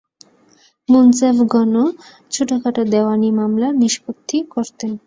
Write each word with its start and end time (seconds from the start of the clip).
মুন্সেফগণ 0.89 1.73
ছোটখাটো 2.31 2.81
দেওয়ানি 2.93 3.29
মামলা 3.39 3.67
নিষ্পত্তি 3.81 4.37
করতেন। 4.53 4.91